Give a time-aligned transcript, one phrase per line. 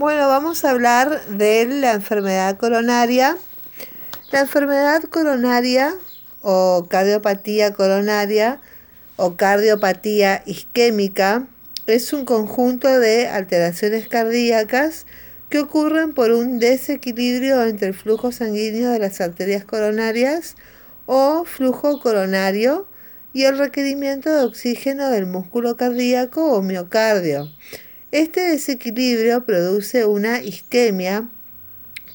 [0.00, 3.36] Bueno, vamos a hablar de la enfermedad coronaria.
[4.32, 5.94] La enfermedad coronaria
[6.40, 8.62] o cardiopatía coronaria
[9.16, 11.48] o cardiopatía isquémica
[11.86, 15.04] es un conjunto de alteraciones cardíacas
[15.50, 20.56] que ocurren por un desequilibrio entre el flujo sanguíneo de las arterias coronarias
[21.04, 22.86] o flujo coronario
[23.34, 27.50] y el requerimiento de oxígeno del músculo cardíaco o miocardio.
[28.12, 31.28] Este desequilibrio produce una isquemia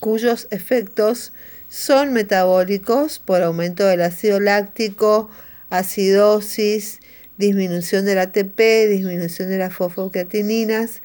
[0.00, 1.32] cuyos efectos
[1.68, 5.30] son metabólicos por aumento del ácido láctico,
[5.70, 6.98] acidosis,
[7.38, 11.00] disminución del ATP, disminución de las fosfocreatininas,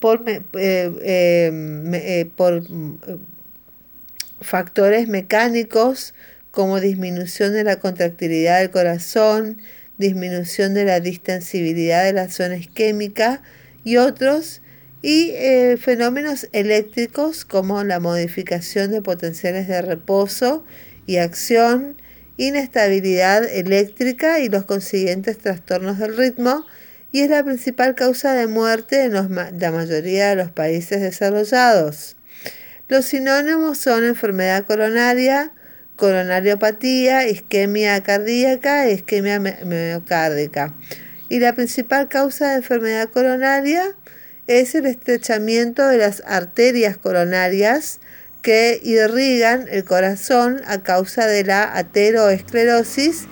[0.00, 2.64] por, eh, eh, eh, por
[4.40, 6.14] factores mecánicos
[6.50, 9.62] como disminución de la contractilidad del corazón,
[9.98, 13.42] disminución de la distensibilidad de la zona isquémica
[13.84, 14.62] y otros,
[15.02, 15.32] y
[15.78, 20.64] fenómenos eléctricos como la modificación de potenciales de reposo
[21.06, 22.00] y acción,
[22.36, 26.64] inestabilidad eléctrica y los consiguientes trastornos del ritmo,
[27.10, 32.16] y es la principal causa de muerte en la mayoría de los países desarrollados.
[32.88, 35.52] Los sinónimos son enfermedad coronaria,
[35.96, 40.74] coronariopatía, isquemia cardíaca e isquemia miocárdica.
[41.32, 43.96] Y la principal causa de enfermedad coronaria
[44.48, 48.00] es el estrechamiento de las arterias coronarias
[48.42, 53.28] que irrigan el corazón a causa de la ateroesclerosis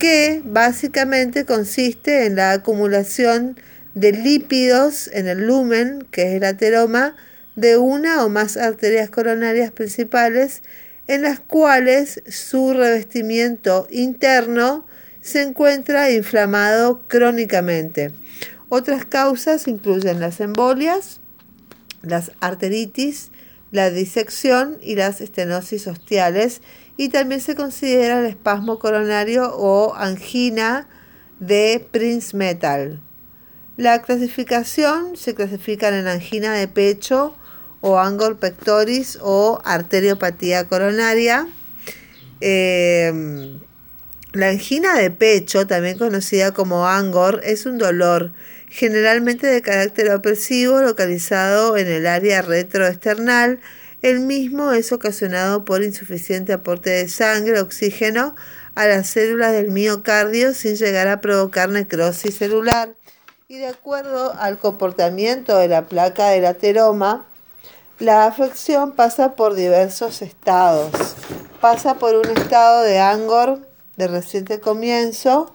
[0.00, 3.56] que básicamente consiste en la acumulación
[3.94, 7.14] de lípidos en el lumen, que es el ateroma,
[7.54, 10.62] de una o más arterias coronarias principales,
[11.06, 14.88] en las cuales su revestimiento interno
[15.24, 18.12] se encuentra inflamado crónicamente.
[18.68, 21.20] Otras causas incluyen las embolias,
[22.02, 23.30] las arteritis,
[23.70, 26.60] la disección y las estenosis ostiales
[26.98, 30.86] y también se considera el espasmo coronario o angina
[31.40, 33.00] de Prince Metal.
[33.78, 37.34] La clasificación se clasifican en angina de pecho
[37.80, 41.48] o angor pectoris o arteriopatía coronaria.
[42.40, 43.58] Em,
[44.34, 48.32] la angina de pecho, también conocida como angor, es un dolor
[48.68, 53.60] generalmente de carácter opresivo localizado en el área retroesternal
[54.04, 58.36] el mismo es ocasionado por insuficiente aporte de sangre, oxígeno
[58.74, 62.90] a las células del miocardio sin llegar a provocar necrosis celular.
[63.48, 67.24] Y de acuerdo al comportamiento de la placa del ateroma,
[67.98, 70.90] la afección pasa por diversos estados.
[71.62, 73.66] Pasa por un estado de angor
[73.96, 75.52] de reciente comienzo,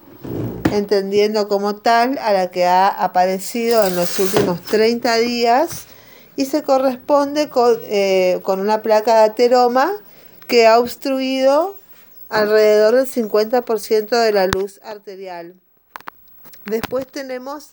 [0.71, 5.85] entendiendo como tal a la que ha aparecido en los últimos 30 días
[6.35, 7.49] y se corresponde
[7.83, 9.91] eh, con, una placa de ateroma
[10.47, 11.75] que ha obstruido
[12.29, 15.55] alrededor del 50% de la luz arterial.
[16.65, 17.71] Después tenemos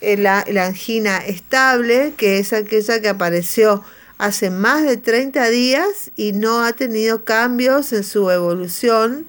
[0.00, 3.84] eh, la, la, angina estable, que es aquella que apareció
[4.18, 9.26] hace más de 30 días y no ha tenido cambios en su evolución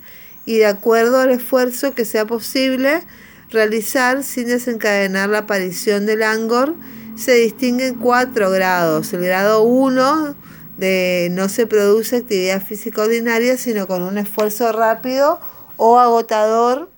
[0.52, 3.04] y de acuerdo al esfuerzo que sea posible
[3.52, 6.76] realizar sin desencadenar la aparición del angor,
[7.16, 9.14] se distinguen cuatro grados.
[9.14, 10.36] El grado 1
[10.76, 15.40] de no se produce actividad física ordinaria, sino con un esfuerzo rápido
[15.78, 16.90] o agotador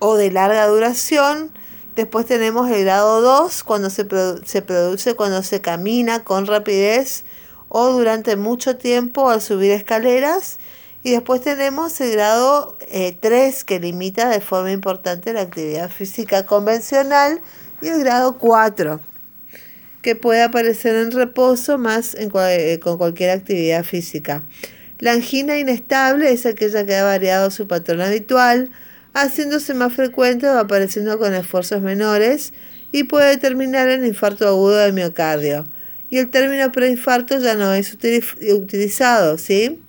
[0.00, 1.50] o de larga duración.
[1.96, 4.06] Después tenemos el grado 2, cuando se,
[4.44, 7.24] se produce cuando se camina con rapidez
[7.70, 10.58] o durante mucho tiempo al subir escaleras.
[11.04, 16.46] Y después tenemos el grado 3, eh, que limita de forma importante la actividad física
[16.46, 17.42] convencional
[17.82, 19.02] y el grado 4,
[20.00, 24.44] que puede aparecer en reposo más eh, con cualquier actividad física.
[24.98, 28.70] La angina inestable es aquella que ha variado su patrón habitual,
[29.12, 32.54] haciéndose más frecuente o apareciendo con esfuerzos menores
[32.92, 35.66] y puede terminar en infarto agudo de miocardio.
[36.08, 39.82] Y el término preinfarto ya no es utilizado, ¿sí?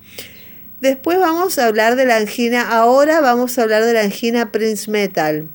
[0.85, 4.91] Después vamos a hablar de la angina, ahora vamos a hablar de la angina Prince
[4.91, 5.49] Metal.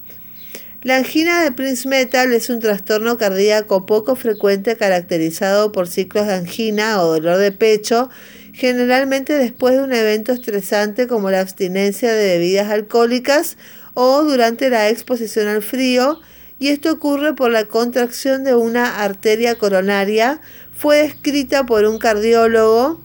[0.82, 6.34] La angina de Prince Metal es un trastorno cardíaco poco frecuente caracterizado por ciclos de
[6.34, 8.10] angina o dolor de pecho,
[8.52, 13.56] generalmente después de un evento estresante como la abstinencia de bebidas alcohólicas
[13.94, 16.20] o durante la exposición al frío,
[16.58, 20.40] y esto ocurre por la contracción de una arteria coronaria.
[20.76, 23.00] Fue descrita por un cardiólogo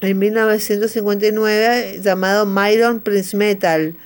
[0.00, 3.96] en 1959 llamado Myron Prince Metal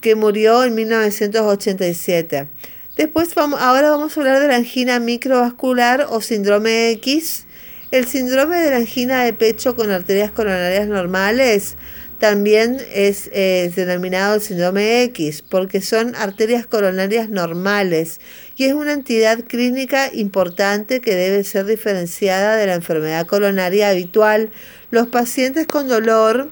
[0.00, 2.48] que murió en 1987.
[2.96, 7.46] Después vamos, ahora vamos a hablar de la angina microvascular o síndrome X.
[7.90, 11.76] El síndrome de la angina de pecho con arterias coronarias normales
[12.18, 18.20] también es eh, denominado síndrome X porque son arterias coronarias normales
[18.56, 24.50] y es una entidad clínica importante que debe ser diferenciada de la enfermedad coronaria habitual.
[24.90, 26.50] Los pacientes con dolor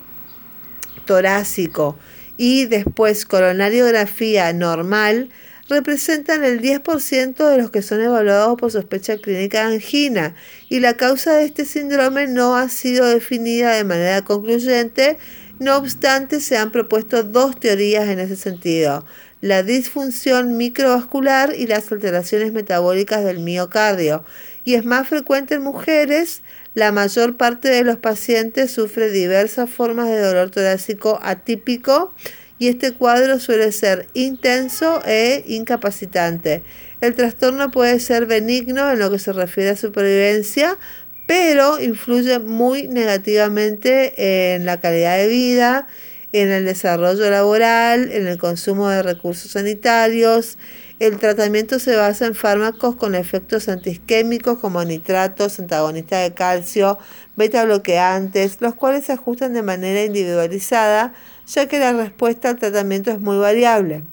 [1.06, 1.96] torácico
[2.36, 5.30] y después coronariografía normal
[5.68, 10.34] representan el 10% de los que son evaluados por sospecha clínica de angina
[10.68, 15.16] y la causa de este síndrome no ha sido definida de manera concluyente,
[15.58, 19.04] no obstante se han propuesto dos teorías en ese sentido,
[19.40, 24.24] la disfunción microvascular y las alteraciones metabólicas del miocardio,
[24.64, 26.42] y es más frecuente en mujeres,
[26.74, 32.12] la mayor parte de los pacientes sufre diversas formas de dolor torácico atípico,
[32.58, 36.62] y este cuadro suele ser intenso e incapacitante.
[37.00, 40.78] El trastorno puede ser benigno en lo que se refiere a supervivencia,
[41.26, 45.86] pero influye muy negativamente en la calidad de vida,
[46.32, 50.58] en el desarrollo laboral, en el consumo de recursos sanitarios.
[51.00, 56.98] El tratamiento se basa en fármacos con efectos antisquémicos como nitratos, antagonistas de calcio,
[57.36, 61.14] beta bloqueantes, los cuales se ajustan de manera individualizada
[61.46, 64.04] ya que la respuesta al tratamiento es muy variable.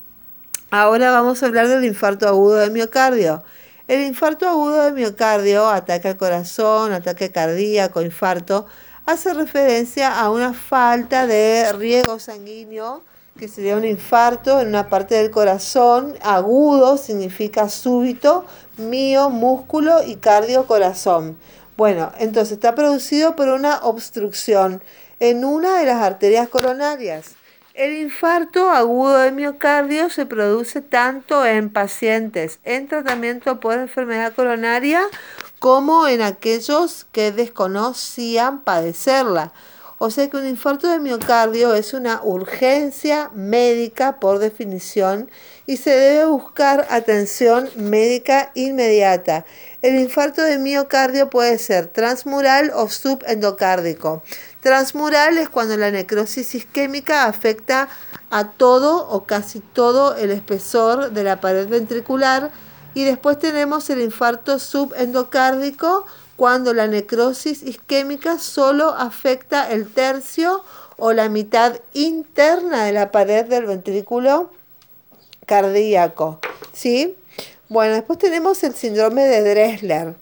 [0.70, 3.44] Ahora vamos a hablar del infarto agudo de miocardio.
[3.92, 8.66] El infarto agudo de miocardio, ataque al corazón, ataque cardíaco, infarto,
[9.06, 13.02] hace referencia a una falta de riego sanguíneo,
[13.38, 16.16] que sería un infarto en una parte del corazón.
[16.22, 18.46] Agudo significa súbito,
[18.78, 21.38] mío, músculo y cardio, corazón.
[21.76, 24.82] Bueno, entonces está producido por una obstrucción
[25.20, 27.41] en una de las arterias coronarias.
[27.74, 35.02] El infarto agudo de miocardio se produce tanto en pacientes en tratamiento por enfermedad coronaria
[35.60, 39.54] como en aquellos que desconocían padecerla.
[40.00, 45.30] O sea que un infarto de miocardio es una urgencia médica por definición
[45.66, 49.46] y se debe buscar atención médica inmediata.
[49.82, 54.24] El infarto de miocardio puede ser transmural o subendocárdico.
[54.62, 57.90] Transmural es cuando la necrosis isquémica afecta
[58.30, 62.52] a todo o casi todo el espesor de la pared ventricular
[62.94, 66.06] y después tenemos el infarto subendocárdico
[66.36, 70.64] cuando la necrosis isquémica solo afecta el tercio
[70.98, 74.52] o la mitad interna de la pared del ventrículo
[75.48, 76.40] cardíaco.
[76.72, 77.16] ¿Sí?
[77.68, 80.16] Bueno, después tenemos el síndrome de Dressler.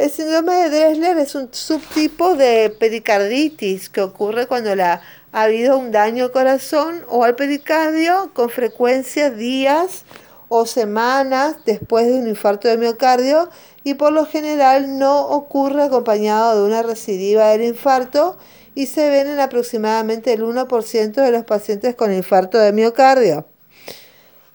[0.00, 5.92] El síndrome de Dressler es un subtipo de pericarditis que ocurre cuando ha habido un
[5.92, 10.06] daño al corazón o al pericardio con frecuencia días
[10.48, 13.50] o semanas después de un infarto de miocardio
[13.84, 18.38] y por lo general no ocurre acompañado de una recidiva del infarto
[18.74, 23.49] y se ven en aproximadamente el 1% de los pacientes con infarto de miocardio.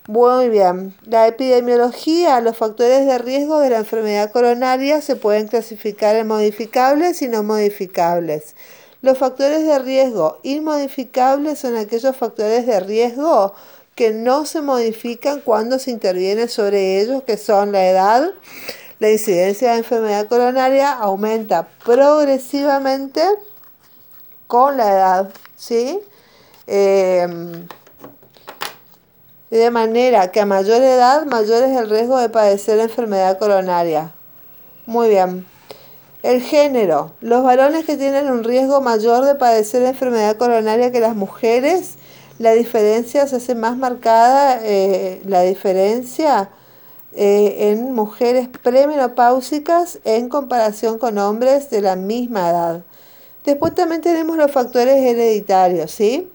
[0.07, 0.94] Muy bien.
[1.07, 7.24] La epidemiología, los factores de riesgo de la enfermedad coronaria se pueden clasificar en modificables
[7.24, 8.56] y no modificables.
[9.02, 13.56] Los factores de riesgo inmodificables son aquellos factores de riesgo
[13.96, 18.31] que no se modifican cuando se interviene sobre ellos, que son la edad,
[19.00, 23.24] la incidencia de enfermedad coronaria aumenta progresivamente
[24.47, 26.00] con la edad, ¿sí?
[26.68, 27.28] Eh,
[29.49, 34.14] de manera que a mayor edad, mayor es el riesgo de padecer enfermedad coronaria.
[34.85, 35.45] Muy bien.
[36.23, 37.11] El género.
[37.21, 41.95] Los varones que tienen un riesgo mayor de padecer enfermedad coronaria que las mujeres,
[42.40, 46.49] la diferencia se hace más marcada, eh, la diferencia
[47.14, 52.81] eh, en mujeres premenopáusicas en comparación con hombres de la misma edad.
[53.45, 56.30] Después también tenemos los factores hereditarios, ¿sí?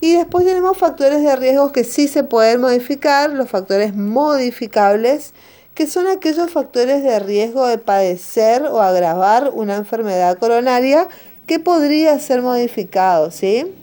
[0.00, 5.34] Y después tenemos factores de riesgo que sí se pueden modificar, los factores modificables,
[5.74, 11.08] que son aquellos factores de riesgo de padecer o agravar una enfermedad coronaria
[11.46, 13.74] que podría ser modificado, ¿sí?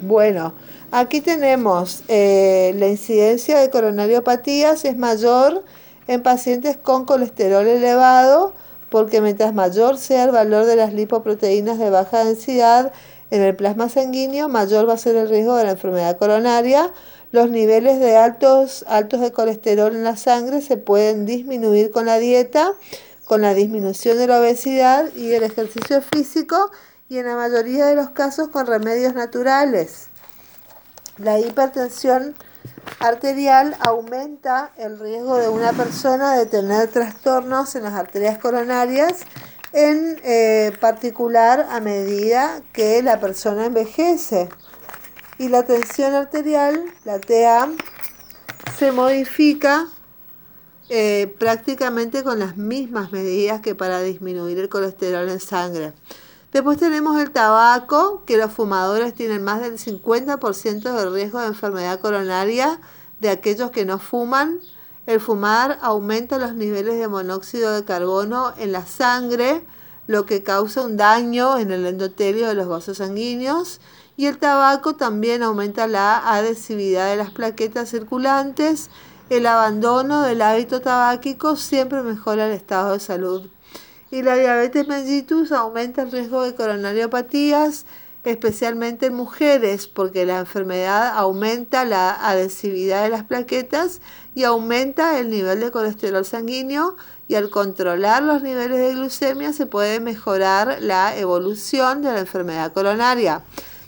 [0.00, 0.54] Bueno,
[0.90, 5.64] aquí tenemos eh, la incidencia de coronariopatías es mayor
[6.06, 8.54] en pacientes con colesterol elevado,
[8.88, 12.92] porque mientras mayor sea el valor de las lipoproteínas de baja densidad,
[13.30, 16.92] en el plasma sanguíneo, mayor va a ser el riesgo de la enfermedad coronaria.
[17.32, 22.18] Los niveles de altos, altos de colesterol en la sangre se pueden disminuir con la
[22.18, 22.72] dieta,
[23.24, 26.70] con la disminución de la obesidad y el ejercicio físico
[27.08, 30.08] y en la mayoría de los casos con remedios naturales.
[31.18, 32.34] La hipertensión
[32.98, 39.20] arterial aumenta el riesgo de una persona de tener trastornos en las arterias coronarias,
[39.72, 44.48] en eh, particular a medida que la persona envejece.
[45.38, 47.68] Y la tensión arterial, la TA,
[48.78, 49.86] se modifica
[50.88, 55.92] eh, prácticamente con las mismas medidas que para disminuir el colesterol en sangre.
[56.52, 62.00] Después tenemos el tabaco, que los fumadores tienen más del 50% de riesgo de enfermedad
[62.00, 62.80] coronaria
[63.20, 64.58] de aquellos que no fuman.
[65.06, 69.64] El fumar aumenta los niveles de monóxido de carbono en la sangre,
[70.06, 73.80] lo que causa un daño en el endotelio de los vasos sanguíneos.
[74.16, 78.90] Y el tabaco también aumenta la adhesividad de las plaquetas circulantes.
[79.30, 83.48] El abandono del hábito tabáquico siempre mejora el estado de salud
[84.10, 87.86] y la diabetes mellitus aumenta el riesgo de coronariopatías,
[88.24, 94.00] especialmente en mujeres, porque la enfermedad aumenta la adhesividad de las plaquetas
[94.34, 96.96] y aumenta el nivel de colesterol sanguíneo
[97.28, 102.72] y al controlar los niveles de glucemia se puede mejorar la evolución de la enfermedad
[102.72, 103.42] coronaria.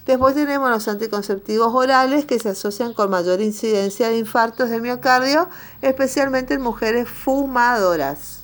[0.07, 5.49] Después tenemos los anticonceptivos orales que se asocian con mayor incidencia de infartos de miocardio,
[5.81, 8.42] especialmente en mujeres fumadoras.